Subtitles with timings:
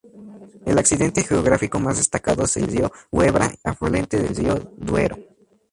[0.65, 5.15] El accidente geográfico más destacado es el río Huebra, afluente del río Duero.